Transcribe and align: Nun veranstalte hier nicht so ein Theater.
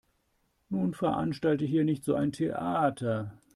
Nun 0.69 0.95
veranstalte 0.95 1.63
hier 1.63 1.83
nicht 1.83 2.03
so 2.03 2.15
ein 2.15 2.31
Theater. 2.31 3.33